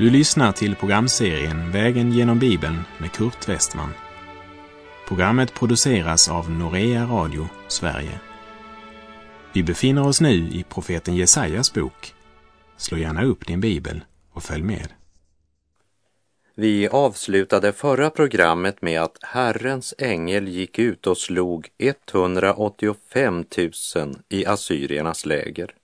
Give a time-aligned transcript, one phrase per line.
[0.00, 3.90] Du lyssnar till programserien Vägen genom Bibeln med Kurt Westman.
[5.08, 8.20] Programmet produceras av Norea Radio Sverige.
[9.52, 12.14] Vi befinner oss nu i profeten Jesajas bok.
[12.76, 14.88] Slå gärna upp din bibel och följ med.
[16.54, 23.44] Vi avslutade förra programmet med att Herrens ängel gick ut och slog 185
[23.96, 25.74] 000 i assyriernas läger.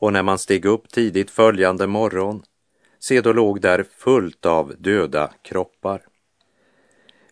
[0.00, 2.42] Och när man steg upp tidigt följande morgon,
[3.00, 6.02] se då låg där fullt av döda kroppar.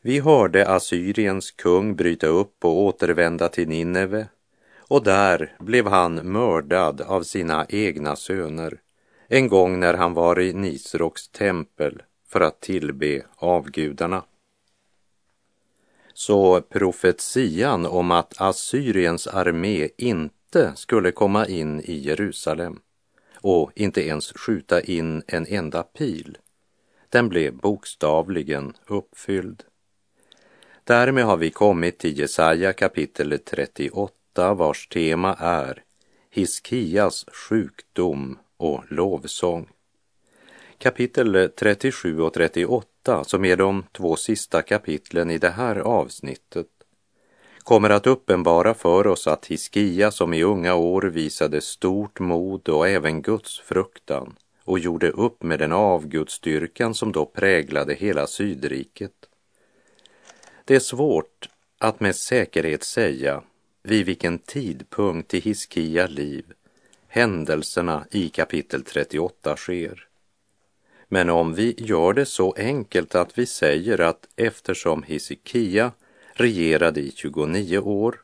[0.00, 4.28] Vi hörde Assyriens kung bryta upp och återvända till Nineve
[4.76, 8.80] och där blev han mördad av sina egna söner
[9.28, 14.22] en gång när han var i Nisroks tempel för att tillbe avgudarna.
[16.14, 22.80] Så profetian om att Assyriens armé inte skulle komma in i Jerusalem
[23.40, 26.38] och inte ens skjuta in en enda pil,
[27.08, 29.64] den blev bokstavligen uppfylld.
[30.84, 35.82] Därmed har vi kommit till Jesaja kapitel 38 vars tema är
[36.30, 39.68] Hiskias sjukdom och lovsång.
[40.78, 46.66] Kapitel 37 och 38, som är de två sista kapitlen i det här avsnittet,
[47.68, 52.88] kommer att uppenbara för oss att Hiskia som i unga år visade stort mod och
[52.88, 59.12] även Guds fruktan och gjorde upp med den avgudsstyrkan som då präglade hela Sydriket.
[60.64, 63.42] Det är svårt att med säkerhet säga
[63.82, 66.44] vid vilken tidpunkt i Hiskia liv
[67.08, 70.06] händelserna i kapitel 38 sker.
[71.08, 75.92] Men om vi gör det så enkelt att vi säger att eftersom Hesekia
[76.40, 78.20] regerade i 29 år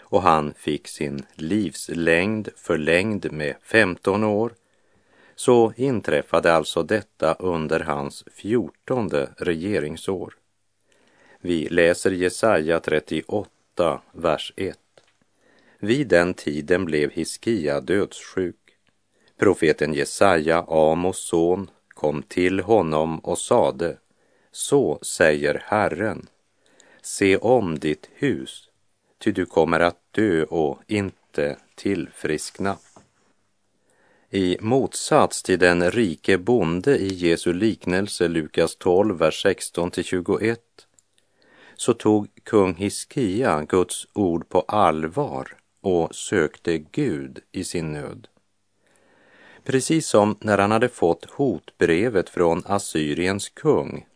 [0.00, 4.52] och han fick sin livslängd förlängd med 15 år
[5.34, 10.34] så inträffade alltså detta under hans fjortonde regeringsår.
[11.40, 14.78] Vi läser Jesaja 38, vers 1.
[15.78, 18.56] Vid den tiden blev Hiskia dödssjuk.
[19.38, 23.96] Profeten Jesaja, Amos son, kom till honom och sade,
[24.52, 26.26] så säger Herren,
[27.02, 28.70] se om ditt hus,
[29.18, 32.76] ty du kommer att dö och inte tillfriskna.
[34.30, 40.60] I motsats till den rike bonde i Jesu liknelse Lukas 12, vers 16 till 21,
[41.76, 48.28] så tog kung Hiskia Guds ord på allvar och sökte Gud i sin nöd.
[49.64, 54.06] Precis som när han hade fått hotbrevet från Assyriens kung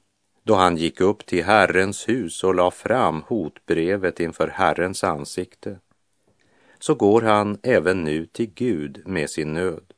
[0.47, 5.79] då han gick upp till Herrens hus och la fram hotbrevet inför Herrens ansikte
[6.79, 9.93] så går han även nu till Gud med sin nöd.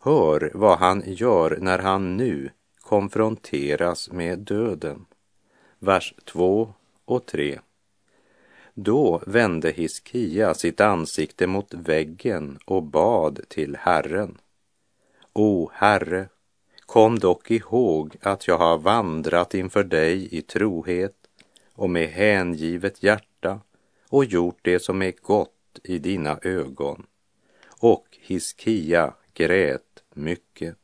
[0.00, 5.06] Hör vad han gör när han nu konfronteras med döden.
[5.78, 6.72] Vers 2
[7.04, 7.60] och 3.
[8.74, 14.38] Då vände Hiskia sitt ansikte mot väggen och bad till Herren.
[15.32, 16.28] O Herre,
[16.88, 21.14] kom dock ihåg att jag har vandrat inför dig i trohet
[21.74, 23.60] och med hängivet hjärta
[24.08, 27.06] och gjort det som är gott i dina ögon.
[27.80, 30.76] Och Hiskia grät mycket.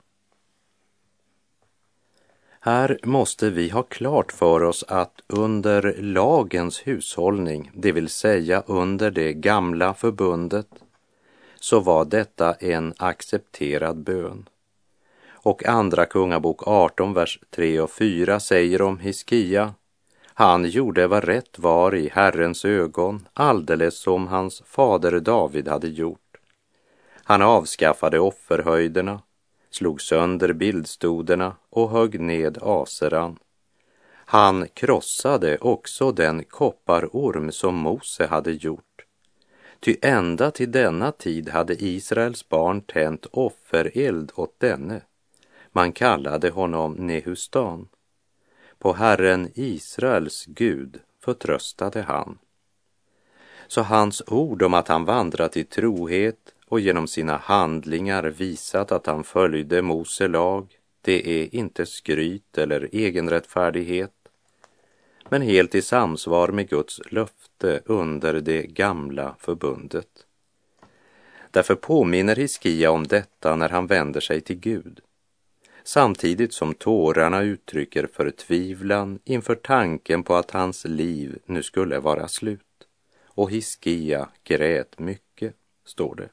[2.61, 9.11] Här måste vi ha klart för oss att under lagens hushållning, det vill säga under
[9.11, 10.69] det gamla förbundet,
[11.61, 14.49] så var detta en accepterad bön.
[15.45, 19.75] Och Andra Kungabok 18, vers 3 och 4 säger om Hiskia,
[20.25, 26.37] han gjorde vad rätt var i Herrens ögon, alldeles som hans fader David hade gjort.
[27.25, 29.21] Han avskaffade offerhöjderna,
[29.71, 33.39] slog sönder bildstoderna och högg ned aseran.
[34.15, 39.05] Han krossade också den kopparorm som Mose hade gjort.
[39.81, 45.01] Ty ända till denna tid hade Israels barn tänt offereld åt denne.
[45.77, 47.89] Man kallade honom Nehustan.
[48.79, 52.39] På Herren Israels Gud förtröstade han.
[53.67, 59.07] Så hans ord om att han vandrat i trohet och genom sina handlingar visat att
[59.07, 64.15] han följde Mose lag, det är inte skryt eller egenrättfärdighet,
[65.29, 70.27] men helt i samsvar med Guds löfte under det gamla förbundet.
[71.51, 75.01] Därför påminner Hiskia om detta när han vänder sig till Gud,
[75.85, 82.61] samtidigt som tårarna uttrycker förtvivlan inför tanken på att hans liv nu skulle vara slut.
[83.25, 85.55] Och Hiskia grät mycket,
[85.85, 86.29] står det.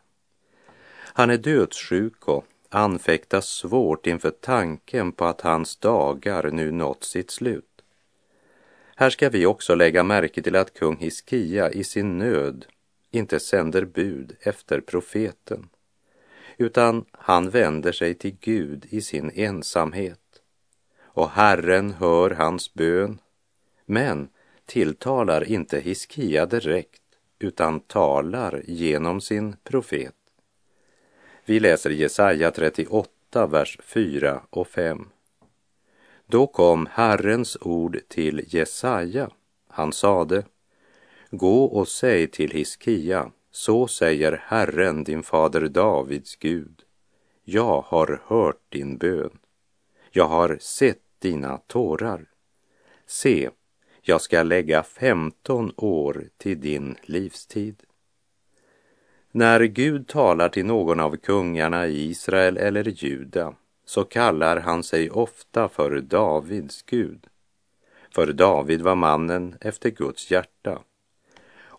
[1.13, 7.31] Han är dödssjuk och anfäktas svårt inför tanken på att hans dagar nu nått sitt
[7.31, 7.65] slut.
[8.95, 12.65] Här ska vi också lägga märke till att kung Hiskia i sin nöd
[13.12, 15.69] inte sänder bud efter profeten,
[16.61, 20.19] utan han vänder sig till Gud i sin ensamhet.
[21.01, 23.19] Och Herren hör hans bön,
[23.85, 24.29] men
[24.65, 27.01] tilltalar inte Hiskia direkt,
[27.39, 30.15] utan talar genom sin profet.
[31.45, 35.09] Vi läser Jesaja 38, vers 4 och 5.
[36.25, 39.29] Då kom Herrens ord till Jesaja.
[39.67, 40.43] Han sade,
[41.31, 46.83] Gå och säg till Hiskia, så säger Herren, din fader Davids Gud.
[47.44, 49.39] Jag har hört din bön.
[50.12, 52.25] Jag har sett dina tårar.
[53.06, 53.50] Se,
[54.01, 57.83] jag ska lägga femton år till din livstid.
[59.31, 63.56] När Gud talar till någon av kungarna i Israel eller Juda
[63.86, 67.27] så kallar han sig ofta för Davids Gud.
[68.15, 70.81] För David var mannen efter Guds hjärta.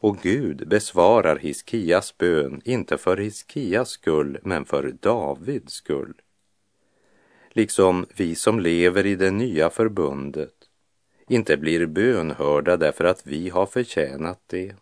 [0.03, 6.15] Och Gud besvarar Hiskias bön, inte för Hiskias skull, men för Davids skull.
[7.51, 10.55] Liksom vi som lever i det nya förbundet
[11.29, 14.75] inte blir bönhörda därför att vi har förtjänat det,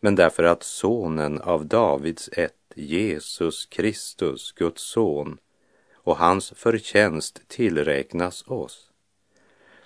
[0.00, 5.38] men därför att sonen av Davids ett, Jesus Kristus, Guds son,
[5.94, 8.90] och hans förtjänst tillräknas oss.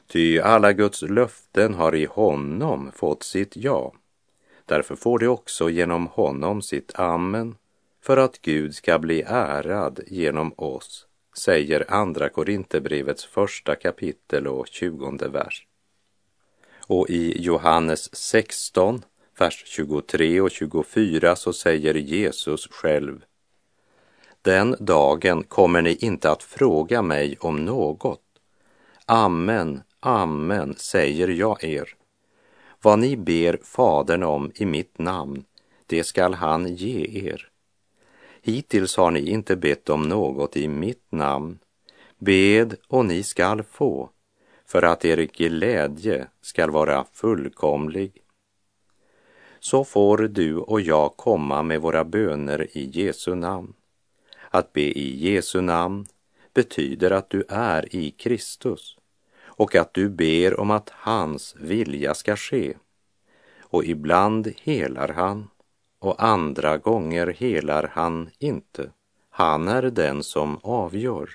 [0.06, 3.94] Ty alla Guds löften har i honom fått sitt ja.
[4.66, 7.56] Därför får det också genom honom sitt amen
[8.02, 11.06] för att Gud ska bli ärad genom oss,
[11.38, 15.66] säger Andra Korinthierbrevets första kapitel och tjugonde vers.
[16.86, 19.02] Och i Johannes 16,
[19.38, 23.24] vers 23 och 24 så säger Jesus själv
[24.44, 28.20] den dagen kommer ni inte att fråga mig om något.
[29.06, 31.88] Amen, amen, säger jag er.
[32.84, 35.44] Vad ni ber Fadern om i mitt namn,
[35.86, 37.48] det skall han ge er.
[38.42, 41.58] Hittills har ni inte bett om något i mitt namn.
[42.18, 44.10] Bed och ni skall få,
[44.66, 48.22] för att er glädje skall vara fullkomlig.
[49.60, 53.72] Så får du och jag komma med våra böner i Jesu namn.
[54.50, 56.06] Att be i Jesu namn
[56.54, 58.96] betyder att du är i Kristus
[59.56, 62.74] och att du ber om att hans vilja ska ske.
[63.60, 65.48] Och ibland helar han
[65.98, 68.90] och andra gånger helar han inte.
[69.30, 71.30] Han är den som avgör.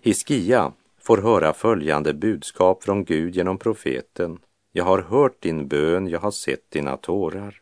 [0.00, 4.38] Hiskia får höra följande budskap från Gud genom profeten.
[4.72, 7.60] Jag har hört din bön, jag har sett dina tårar.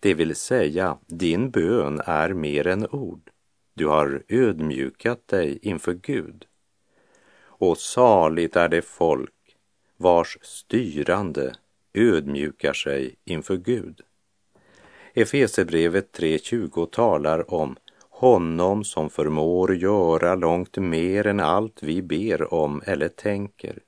[0.00, 3.30] Det vill säga, din bön är mer än ord.
[3.74, 6.47] Du har ödmjukat dig inför Gud.
[7.58, 9.56] Och saligt är det folk
[9.96, 11.54] vars styrande
[11.94, 14.00] ödmjukar sig inför Gud.
[15.14, 17.76] Efesebrevet 3.20 talar om
[18.10, 23.78] honom som förmår göra långt mer än allt vi ber om eller tänker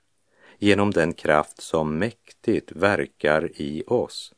[0.58, 4.34] genom den kraft som mäktigt verkar i oss.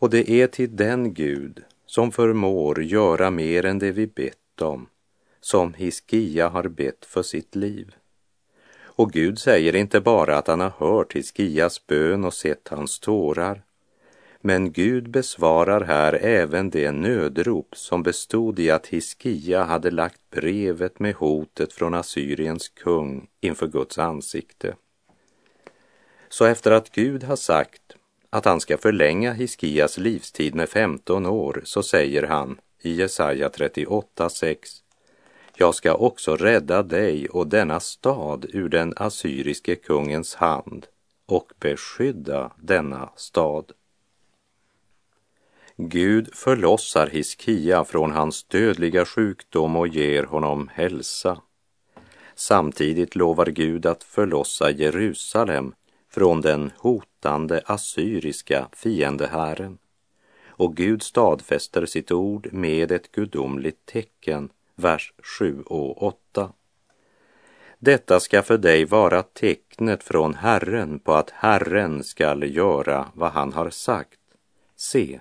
[0.00, 4.86] Och det är till den Gud som förmår göra mer än det vi bett om,
[5.40, 7.94] som Hiskia har bett för sitt liv.
[8.98, 13.62] Och Gud säger inte bara att han har hört Hiskias bön och sett hans tårar,
[14.40, 20.98] men Gud besvarar här även det nödrop som bestod i att Hiskia hade lagt brevet
[20.98, 24.74] med hotet från Assyriens kung inför Guds ansikte.
[26.28, 27.96] Så efter att Gud har sagt
[28.30, 34.56] att han ska förlänga Hiskias livstid med 15 år så säger han i Jesaja 38.6
[35.60, 40.86] jag ska också rädda dig och denna stad ur den assyriske kungens hand
[41.26, 43.72] och beskydda denna stad.
[45.76, 51.42] Gud förlossar Hiskia från hans dödliga sjukdom och ger honom hälsa.
[52.34, 55.74] Samtidigt lovar Gud att förlossa Jerusalem
[56.10, 59.78] från den hotande assyriska fiendehären.
[60.46, 66.52] Och Gud stadfäster sitt ord med ett gudomligt tecken, vers 7 och 8.
[67.78, 73.52] Detta ska för dig vara tecknet från Herren på att Herren skall göra vad han
[73.52, 74.20] har sagt.
[74.76, 75.20] Se,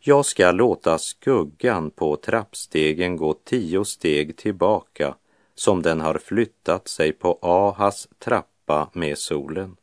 [0.00, 5.14] jag ska låta skuggan på trappstegen gå tio steg tillbaka
[5.54, 9.76] som den har flyttat sig på Ahas trappa med solen.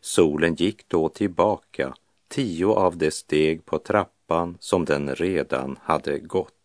[0.00, 1.94] Solen gick då tillbaka
[2.28, 6.59] tio av de steg på trappan som den redan hade gått.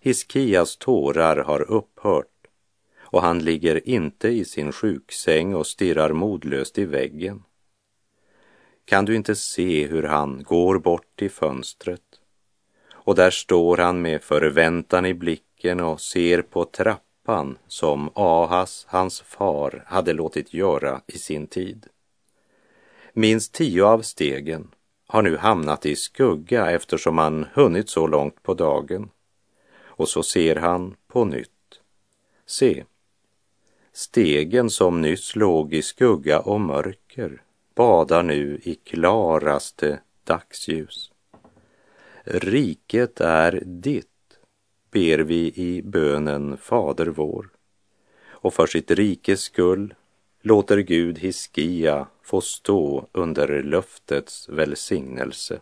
[0.00, 2.26] Hiskias tårar har upphört
[3.00, 7.42] och han ligger inte i sin sjuksäng och stirrar modlöst i väggen.
[8.84, 12.02] Kan du inte se hur han går bort till fönstret?
[12.92, 19.20] Och där står han med förväntan i blicken och ser på trappan som Ahas, hans
[19.20, 21.86] far, hade låtit göra i sin tid.
[23.12, 24.70] Minst tio av stegen
[25.06, 29.10] har nu hamnat i skugga eftersom han hunnit så långt på dagen.
[29.98, 31.80] Och så ser han på nytt.
[32.46, 32.84] Se,
[33.92, 37.42] stegen som nyss låg i skugga och mörker
[37.74, 41.10] badar nu i klaraste dagsljus.
[42.24, 44.38] Riket är ditt,
[44.90, 47.50] ber vi i bönen Fader vår.
[48.26, 49.94] Och för sitt rikes skull
[50.42, 55.60] låter Gud Hiskia få stå under löftets välsignelse.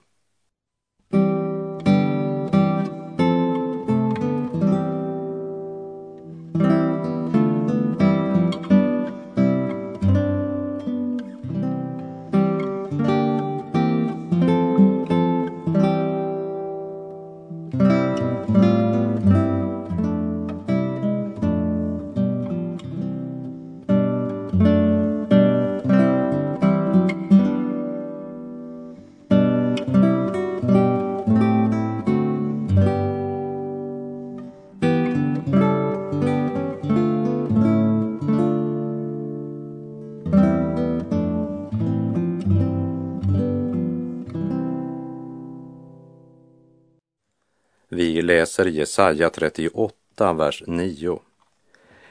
[48.27, 51.21] Läser Jesaja 38, vers 9.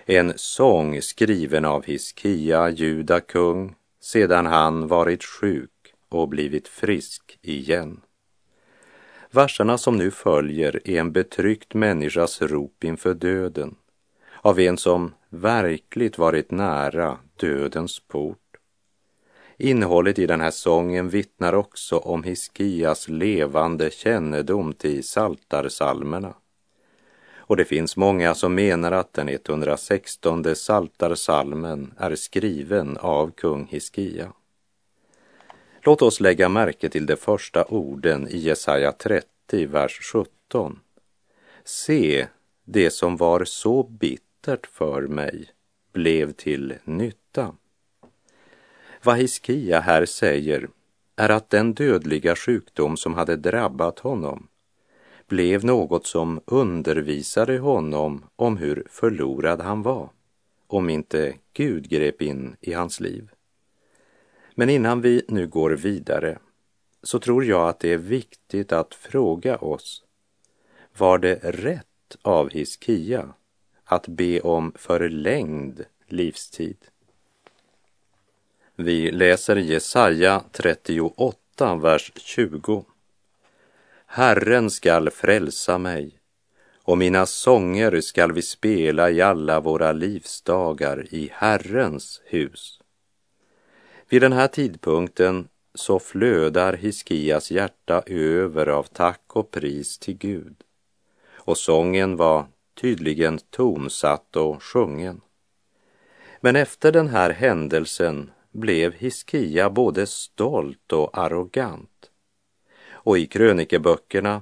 [0.06, 8.02] En sång skriven av Hiskia, juda kung, sedan han varit sjuk och blivit frisk igen.
[9.32, 13.76] Verserna som nu följer är en betryckt människas rop inför döden,
[14.42, 18.45] av en som verkligt varit nära dödens port.
[19.58, 26.34] Innehållet i den här sången vittnar också om Hiskias levande kännedom till saltarsalmerna.
[27.48, 34.34] Och det finns många som menar att den 116 saltarsalmen är skriven av kung Hiskia.
[35.82, 40.80] Låt oss lägga märke till de första orden i Jesaja 30, vers 17.
[41.64, 42.28] Se,
[42.64, 45.50] det som var så bittert för mig
[45.94, 47.56] blev till nytta.
[49.06, 50.70] Vad Hiskia här säger
[51.16, 54.48] är att den dödliga sjukdom som hade drabbat honom
[55.28, 60.10] blev något som undervisade honom om hur förlorad han var,
[60.68, 63.30] om inte Gud grep in i hans liv.
[64.56, 66.40] Men innan vi nu går vidare
[67.04, 70.04] så tror jag att det är viktigt att fråga oss,
[70.98, 73.34] var det rätt av Hiskia
[73.84, 76.78] att be om förlängd livstid?
[78.78, 82.86] Vi läser Jesaja 38, vers 20.
[84.06, 86.20] Herren skall frälsa mig
[86.84, 92.80] och mina sånger skall vi spela i alla våra livsdagar i Herrens hus.
[94.10, 100.56] Vid den här tidpunkten så flödar Hiskias hjärta över av tack och pris till Gud.
[101.34, 102.46] Och sången var
[102.82, 105.22] tydligen tonsatt och sjungen.
[106.42, 112.12] Men efter den här händelsen blev Hiskia både stolt och arrogant.
[112.92, 114.42] Och i krönikeböckerna,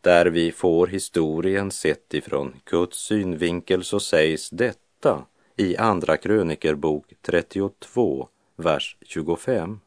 [0.00, 8.28] där vi får historien sett ifrån Guds synvinkel, så sägs detta i Andra krönikerbok 32,
[8.56, 9.80] vers 25.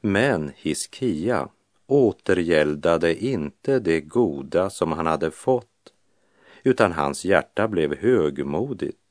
[0.00, 1.48] Men Hiskia
[1.86, 5.66] återgäldade inte det goda som han hade fått,
[6.62, 9.01] utan hans hjärta blev högmodigt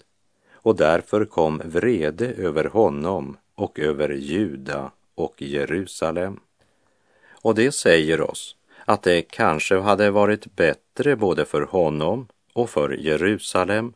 [0.61, 6.39] och därför kom vrede över honom och över Juda och Jerusalem.
[7.31, 12.89] Och det säger oss att det kanske hade varit bättre både för honom och för
[12.89, 13.93] Jerusalem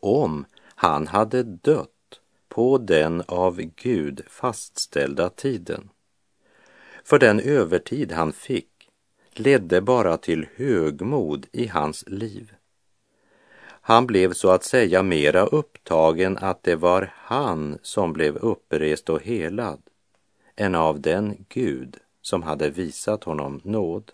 [0.00, 1.88] om han hade dött
[2.48, 5.90] på den av Gud fastställda tiden.
[7.04, 8.68] För den övertid han fick
[9.32, 12.52] ledde bara till högmod i hans liv.
[13.84, 19.22] Han blev så att säga mera upptagen att det var han som blev upprest och
[19.22, 19.82] helad
[20.56, 24.12] än av den Gud som hade visat honom nåd.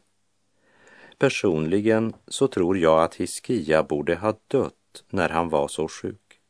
[1.18, 6.40] Personligen så tror jag att Hiskia borde ha dött när han var så sjuk.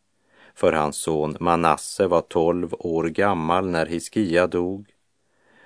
[0.55, 4.87] För hans son Manasse var tolv år gammal när Hiskia dog.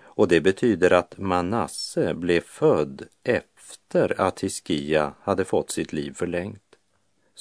[0.00, 6.71] Och det betyder att Manasse blev född efter att Hiskia hade fått sitt liv förlängt.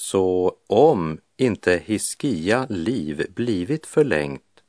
[0.01, 4.63] Så om inte Hiskia liv blivit förlängt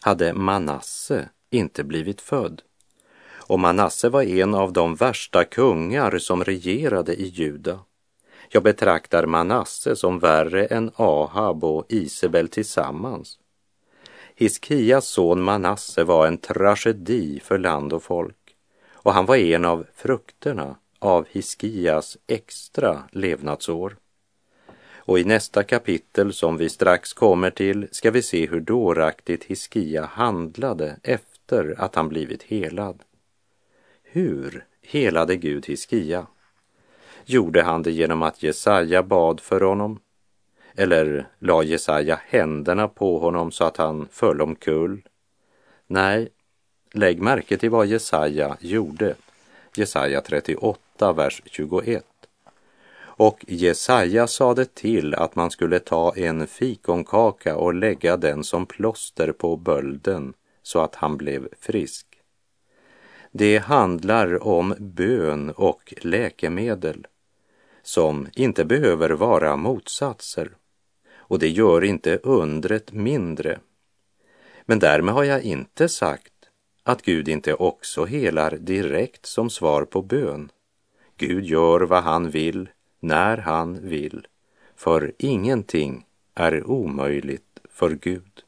[0.00, 2.62] hade Manasse inte blivit född.
[3.30, 7.80] Och Manasse var en av de värsta kungar som regerade i Juda.
[8.48, 13.38] Jag betraktar Manasse som värre än Ahab och Isabel tillsammans.
[14.34, 18.56] Hiskias son Manasse var en tragedi för land och folk
[18.92, 23.96] och han var en av frukterna av Hiskias extra levnadsår.
[25.08, 30.04] Och i nästa kapitel som vi strax kommer till ska vi se hur dåraktigt Hiskia
[30.04, 33.02] handlade efter att han blivit helad.
[34.02, 36.26] Hur helade Gud Hiskia?
[37.24, 40.00] Gjorde han det genom att Jesaja bad för honom?
[40.74, 45.02] Eller la Jesaja händerna på honom så att han föll omkull?
[45.86, 46.28] Nej,
[46.92, 49.14] lägg märke till vad Jesaja gjorde.
[49.74, 52.17] Jesaja 38, vers 21.
[53.18, 59.32] Och Jesaja sade till att man skulle ta en fikonkaka och lägga den som plåster
[59.32, 62.06] på bölden så att han blev frisk.
[63.32, 67.06] Det handlar om bön och läkemedel
[67.82, 70.50] som inte behöver vara motsatser
[71.16, 73.58] och det gör inte undret mindre.
[74.64, 76.34] Men därmed har jag inte sagt
[76.82, 80.50] att Gud inte också helar direkt som svar på bön.
[81.16, 82.68] Gud gör vad han vill
[83.00, 84.26] när han vill,
[84.76, 88.44] för ingenting är omöjligt för Gud.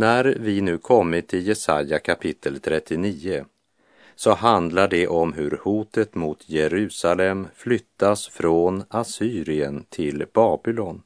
[0.00, 3.44] När vi nu kommit till Jesaja kapitel 39
[4.14, 11.02] så handlar det om hur hotet mot Jerusalem flyttas från Assyrien till Babylon,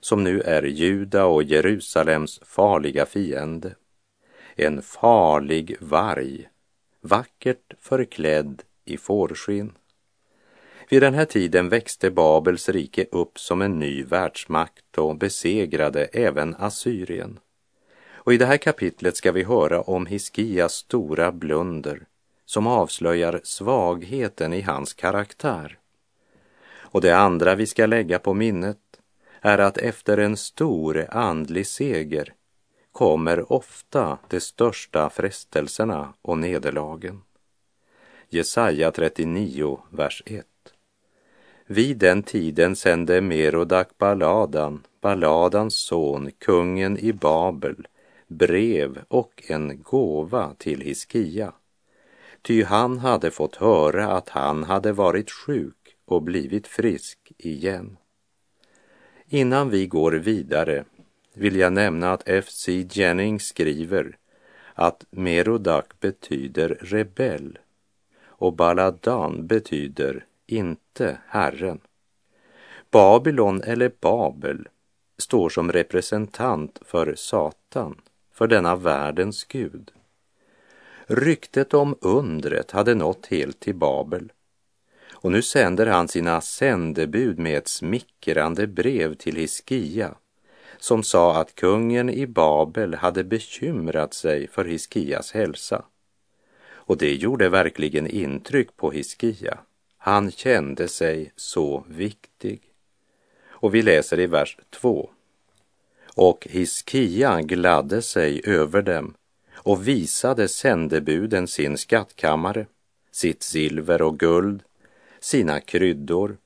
[0.00, 3.74] som nu är Juda och Jerusalems farliga fiende.
[4.56, 6.48] En farlig varg,
[7.00, 9.72] vackert förklädd i fårskinn.
[10.90, 16.54] Vid den här tiden växte Babels rike upp som en ny världsmakt och besegrade även
[16.58, 17.38] Assyrien.
[18.22, 22.06] Och i det här kapitlet ska vi höra om Hiskias stora blunder
[22.44, 25.78] som avslöjar svagheten i hans karaktär.
[26.72, 28.78] Och det andra vi ska lägga på minnet
[29.40, 32.32] är att efter en stor andlig seger
[32.92, 37.22] kommer ofta de största frestelserna och nederlagen.
[38.28, 40.46] Jesaja 39, vers 1.
[41.66, 47.86] Vid den tiden sände Merodak Baladan, Baladans son, kungen i Babel,
[48.30, 51.52] brev och en gåva till Hiskia.
[52.42, 57.96] Ty han hade fått höra att han hade varit sjuk och blivit frisk igen.
[59.26, 60.84] Innan vi går vidare
[61.34, 62.86] vill jag nämna att F.C.
[62.90, 64.16] Jennings skriver
[64.74, 67.58] att Merodak betyder rebell
[68.24, 71.80] och Baladan betyder inte Herren.
[72.90, 74.68] Babylon eller Babel
[75.18, 78.00] står som representant för Satan
[78.40, 79.90] för denna världens Gud.
[81.06, 84.32] Ryktet om undret hade nått helt till Babel
[85.12, 90.14] och nu sänder han sina sändebud med ett smickrande brev till Hiskia
[90.78, 95.84] som sa att kungen i Babel hade bekymrat sig för Hiskias hälsa.
[96.70, 99.58] Och det gjorde verkligen intryck på Hiskia.
[99.98, 102.60] Han kände sig så viktig.
[103.48, 105.10] Och vi läser i vers 2
[106.14, 109.14] och Hiskia gladde sig över dem
[109.54, 112.66] och visade sändebuden sin skattkammare,
[113.12, 114.62] sitt silver och guld,
[115.20, 116.36] sina kryddor,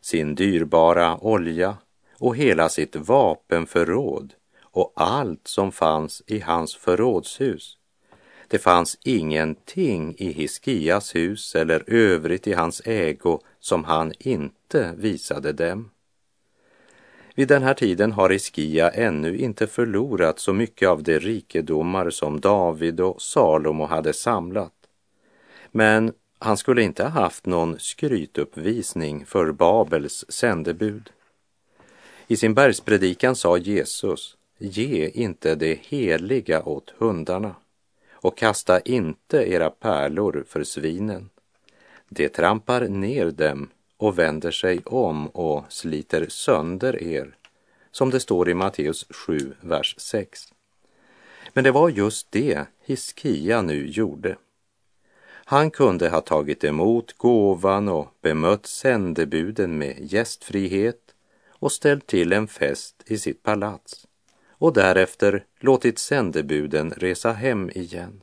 [0.00, 1.76] sin dyrbara olja
[2.18, 7.78] och hela sitt vapenförråd och allt som fanns i hans förrådshus.
[8.48, 15.52] Det fanns ingenting i Hiskias hus eller övrigt i hans ägo som han inte visade
[15.52, 15.90] dem.
[17.34, 22.40] Vid den här tiden har Iskia ännu inte förlorat så mycket av de rikedomar som
[22.40, 24.72] David och Salomo hade samlat.
[25.70, 31.10] Men han skulle inte ha haft någon skrytuppvisning för Babels sändebud.
[32.26, 37.54] I sin bergspredikan sa Jesus, ge inte det heliga åt hundarna
[38.12, 41.30] och kasta inte era pärlor för svinen.
[42.08, 47.36] Det trampar ner dem och vänder sig om och sliter sönder er,
[47.90, 50.40] som det står i Matteus 7, vers 6.
[51.52, 54.36] Men det var just det Hiskia nu gjorde.
[55.46, 61.14] Han kunde ha tagit emot gåvan och bemött sändebuden med gästfrihet
[61.48, 64.06] och ställt till en fest i sitt palats
[64.48, 68.22] och därefter låtit sändebuden resa hem igen.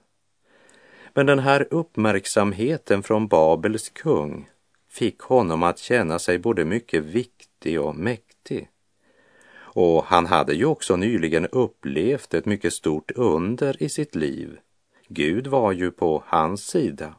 [1.14, 4.50] Men den här uppmärksamheten från Babels kung
[4.92, 8.70] fick honom att känna sig både mycket viktig och mäktig.
[9.54, 14.60] Och han hade ju också nyligen upplevt ett mycket stort under i sitt liv.
[15.08, 17.16] Gud var ju på hans sida.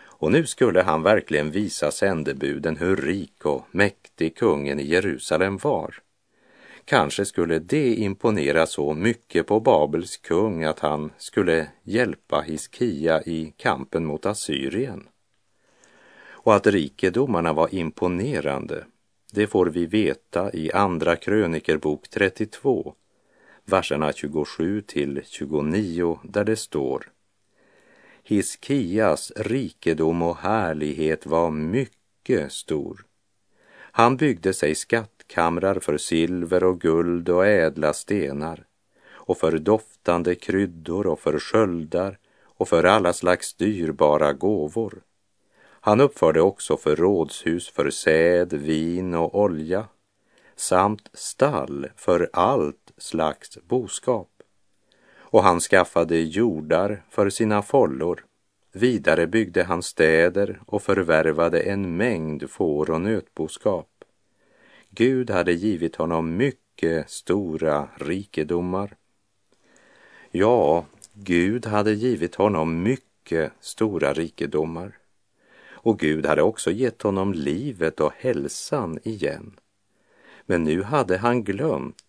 [0.00, 5.94] Och nu skulle han verkligen visa sändebuden hur rik och mäktig kungen i Jerusalem var.
[6.84, 13.52] Kanske skulle det imponera så mycket på Babels kung att han skulle hjälpa Hiskia i
[13.56, 15.08] kampen mot Assyrien.
[16.48, 18.84] Och att rikedomarna var imponerande,
[19.32, 22.94] det får vi veta i Andra krönikerbok 32,
[23.64, 27.10] verserna 27 till 29, där det står
[28.22, 33.04] Hiskias rikedom och härlighet var mycket stor.
[33.72, 38.64] Han byggde sig skattkamrar för silver och guld och ädla stenar
[39.10, 45.02] och för doftande kryddor och för sköldar och för alla slags dyrbara gåvor.
[45.80, 49.88] Han uppförde också förrådshus för säd, vin och olja
[50.56, 54.28] samt stall för allt slags boskap.
[55.16, 58.24] Och han skaffade jordar för sina follor.
[58.72, 63.88] Vidare byggde han städer och förvärvade en mängd får och nötboskap.
[64.90, 68.96] Gud hade givit honom mycket stora rikedomar.
[70.30, 74.97] Ja, Gud hade givit honom mycket stora rikedomar.
[75.80, 79.52] Och Gud hade också gett honom livet och hälsan igen.
[80.46, 82.02] Men nu hade han glömt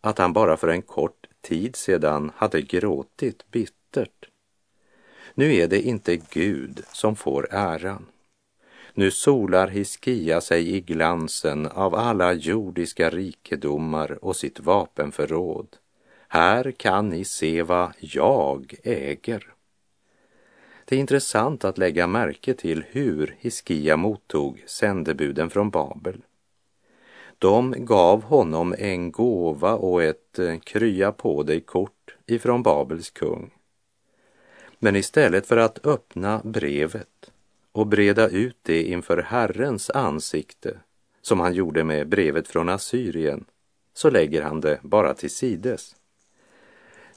[0.00, 4.28] att han bara för en kort tid sedan hade gråtit bittert.
[5.34, 8.06] Nu är det inte Gud som får äran.
[8.94, 15.76] Nu solar Hiskia sig i glansen av alla jordiska rikedomar och sitt vapenförråd.
[16.28, 19.51] Här kan ni se vad jag äger.
[20.92, 26.22] Det är intressant att lägga märke till hur Hiskia mottog sändebuden från Babel.
[27.38, 33.50] De gav honom en gåva och ett eh, krya på dig kort ifrån Babels kung.
[34.78, 37.30] Men istället för att öppna brevet
[37.72, 40.76] och breda ut det inför Herrens ansikte,
[41.22, 43.44] som han gjorde med brevet från Assyrien,
[43.94, 45.96] så lägger han det bara till sides.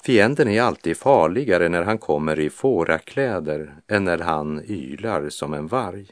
[0.06, 5.68] Fienden är alltid farligare när han kommer i fårakläder än när han ylar som en
[5.68, 6.08] varg.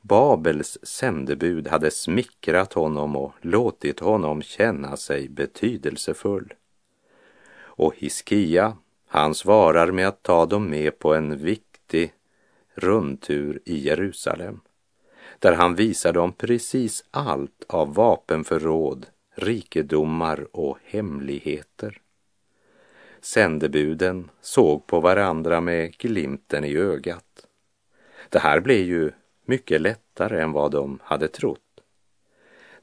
[0.00, 6.54] Babels sändebud hade smickrat honom och låtit honom känna sig betydelsefull.
[7.52, 12.12] Och Hiskia, han svarar med att ta dem med på en viktig
[12.74, 14.60] rundtur i Jerusalem,
[15.38, 22.00] där han visar dem precis allt av vapenförråd, rikedomar och hemligheter.
[23.20, 27.46] Sändebuden såg på varandra med glimten i ögat.
[28.28, 29.10] Det här blev ju
[29.44, 31.80] mycket lättare än vad de hade trott.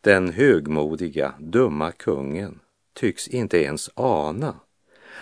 [0.01, 2.59] Den högmodiga, dumma kungen
[2.93, 4.59] tycks inte ens ana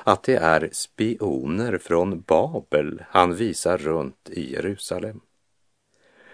[0.04, 5.22] att det är spioner från Babel han visar runt i Jerusalem.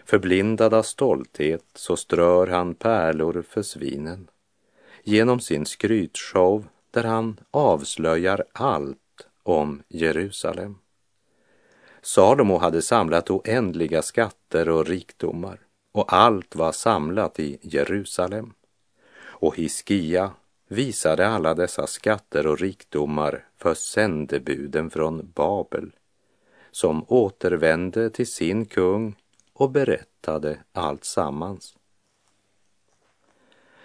[0.06, 4.28] Förblindad av stolthet så strör han pärlor för svinen
[5.04, 10.78] genom sin skrytshow där han avslöjar allt om Jerusalem.
[12.02, 15.60] Salomo hade samlat oändliga skatter och rikdomar
[15.92, 18.54] och allt var samlat i Jerusalem.
[19.24, 20.32] Och Hiskia
[20.68, 25.92] visade alla dessa skatter och rikdomar för sändebuden från Babel
[26.72, 29.16] som återvände till sin kung
[29.54, 31.76] och berättade allt sammans.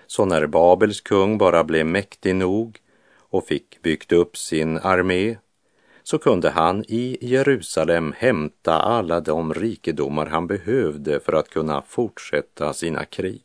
[0.07, 2.81] Så när Babels kung bara blev mäktig nog
[3.37, 5.37] och fick byggt upp sin armé
[6.03, 12.73] så kunde han i Jerusalem hämta alla de rikedomar han behövde för att kunna fortsätta
[12.73, 13.45] sina krig.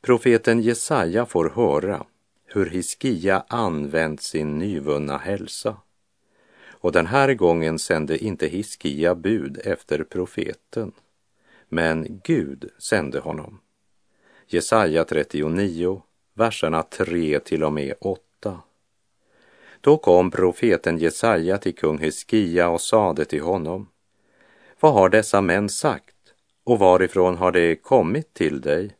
[0.00, 2.04] Profeten Jesaja får höra
[2.44, 5.76] hur Hiskia använt sin nyvunna hälsa.
[6.70, 10.92] Och den här gången sände inte Hiskia bud efter profeten,
[11.68, 13.60] men Gud sände honom.
[14.46, 16.02] Jesaja 39,
[16.34, 18.27] verserna 3 till och med 8.
[19.80, 23.88] Då kom profeten Jesaja till kung Hiskia och sade till honom.
[24.80, 26.14] Vad har dessa män sagt
[26.64, 28.96] och varifrån har de kommit till dig?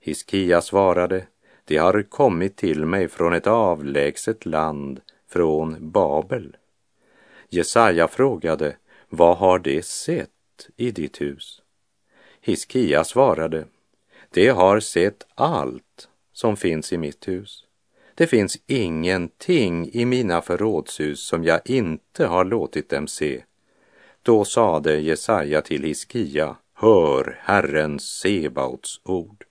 [0.00, 1.26] Hiskia svarade,
[1.64, 6.56] de har kommit till mig från ett avlägset land, från Babel.
[7.48, 8.76] Jesaja frågade,
[9.08, 10.30] vad har de sett
[10.76, 11.62] i ditt hus?
[12.40, 13.64] Hiskia svarade,
[14.30, 17.64] de har sett allt som finns i mitt hus.
[18.20, 23.44] Det finns ingenting i mina förrådshus som jag inte har låtit dem se.
[24.22, 29.44] Då sade Jesaja till Hiskia, hör Herren Sebaots ord.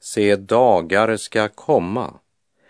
[0.00, 2.14] Se, dagar ska komma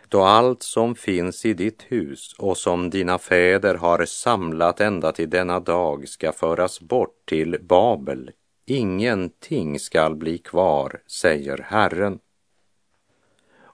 [0.09, 5.31] då allt som finns i ditt hus och som dina fäder har samlat ända till
[5.31, 8.31] denna dag ska föras bort till Babel.
[8.67, 12.19] Ingenting skall bli kvar, säger Herren.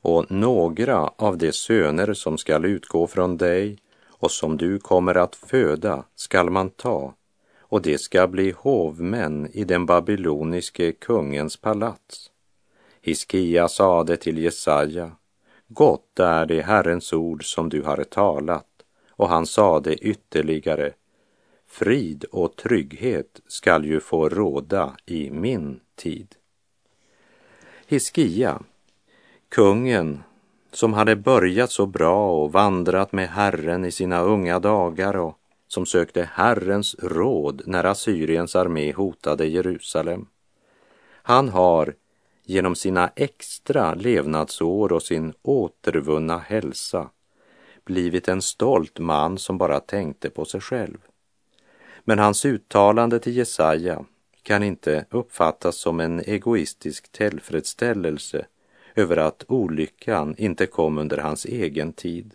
[0.02, 5.36] Och några av de söner som skall utgå från dig och som du kommer att
[5.36, 7.14] föda skall man ta
[7.72, 12.30] och det ska bli hovmän i den babyloniske kungens palats.
[13.00, 15.12] Hiskia sade till Jesaja,
[15.68, 18.66] Gott är det Herrens ord som du har talat,
[19.10, 20.92] och han sade ytterligare,
[21.66, 26.34] Frid och trygghet skall ju få råda i min tid.
[27.86, 28.62] Hiskia,
[29.52, 30.22] kungen
[30.72, 35.38] som hade börjat så bra och vandrat med Herren i sina unga dagar och
[35.68, 40.26] som sökte Herrens råd när Assyriens armé hotade Jerusalem.
[41.22, 41.94] Han har
[42.44, 47.10] genom sina extra levnadsår och sin återvunna hälsa
[47.84, 50.98] blivit en stolt man som bara tänkte på sig själv.
[52.04, 54.04] Men hans uttalande till Jesaja
[54.42, 58.46] kan inte uppfattas som en egoistisk tillfredsställelse
[58.94, 62.34] över att olyckan inte kom under hans egen tid,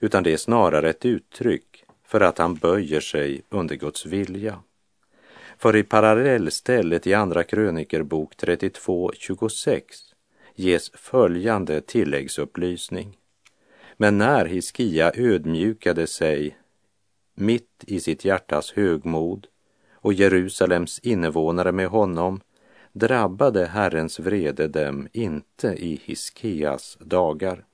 [0.00, 4.62] utan det är snarare ett uttryck för att han böjer sig under Guds vilja.
[5.58, 9.82] För i parallellstället i Andra krönikerbok 32.26
[10.54, 13.16] ges följande tilläggsupplysning.
[13.96, 16.56] Men när Hiskia ödmjukade sig
[17.34, 19.46] mitt i sitt hjärtas högmod
[19.92, 22.40] och Jerusalems invånare med honom
[22.98, 27.64] drabbade Herrens vrede dem inte i Hiskias dagar.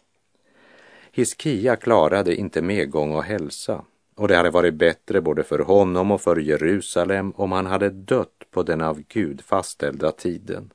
[1.12, 3.85] Hiskia klarade inte medgång och hälsa
[4.16, 8.44] och det hade varit bättre både för honom och för Jerusalem om han hade dött
[8.50, 10.70] på den av Gud fastställda tiden.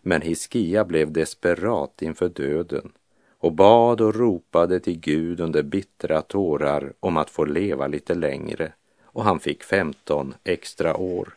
[0.00, 2.92] Men Hiskia blev desperat inför döden
[3.38, 8.72] och bad och ropade till Gud under bittra tårar om att få leva lite längre
[9.02, 11.34] och han fick 15 extra år.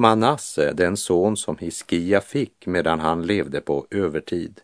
[0.00, 4.60] Manasse, den son som Hiskia fick medan han levde på övertid,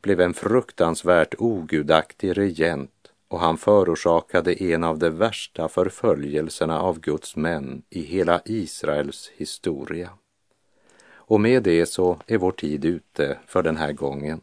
[0.00, 7.36] blev en fruktansvärt ogudaktig regent och han förorsakade en av de värsta förföljelserna av Guds
[7.36, 10.10] män i hela Israels historia.
[11.08, 14.40] Och med det så är vår tid ute för den här gången.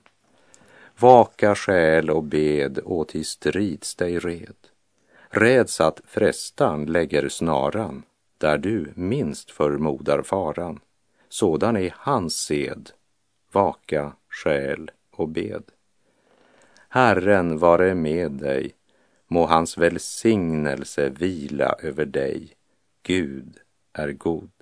[1.00, 4.56] Vaka själ och bed och till strids dig red.
[5.30, 8.04] Räds att frestan lägger snaran
[8.44, 10.80] där du minst förmodar faran.
[11.30, 12.90] Sådan är hans sed.
[13.52, 15.64] Vaka själ och bed.
[16.90, 18.76] Herren vare med dig,
[19.28, 22.54] må hans välsignelse vila över dig.
[23.04, 23.58] Gud
[23.94, 24.53] är god.